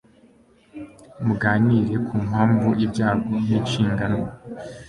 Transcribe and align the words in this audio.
Muganire 1.25 1.95
ku 2.05 2.13
mpamvu 2.27 2.67
ibyago 2.85 3.31
ninshingano 3.45 4.19